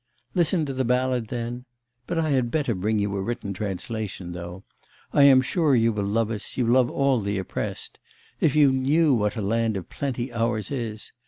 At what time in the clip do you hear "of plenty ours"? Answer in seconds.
9.77-10.71